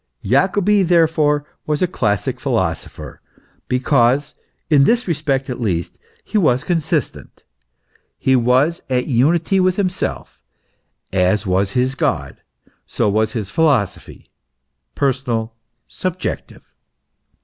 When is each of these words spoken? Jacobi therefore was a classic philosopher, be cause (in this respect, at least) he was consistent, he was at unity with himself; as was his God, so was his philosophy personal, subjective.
Jacobi 0.23 0.81
therefore 0.81 1.45
was 1.67 1.83
a 1.83 1.87
classic 1.87 2.39
philosopher, 2.39 3.21
be 3.67 3.79
cause 3.79 4.33
(in 4.67 4.85
this 4.85 5.07
respect, 5.07 5.47
at 5.47 5.61
least) 5.61 5.99
he 6.23 6.39
was 6.39 6.63
consistent, 6.63 7.43
he 8.17 8.35
was 8.35 8.81
at 8.89 9.05
unity 9.05 9.59
with 9.59 9.75
himself; 9.75 10.41
as 11.13 11.45
was 11.45 11.73
his 11.73 11.93
God, 11.93 12.37
so 12.87 13.07
was 13.07 13.33
his 13.33 13.51
philosophy 13.51 14.31
personal, 14.95 15.53
subjective. 15.87 16.63